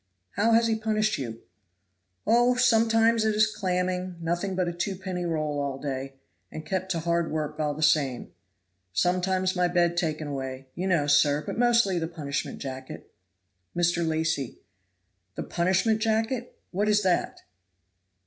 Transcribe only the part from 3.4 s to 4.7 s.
clamming; nothing but